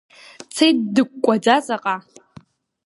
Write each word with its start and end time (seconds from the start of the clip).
Дцеит 0.47 0.77
дыкәкәаӡа 0.93 1.55
ҵаҟа. 1.65 1.95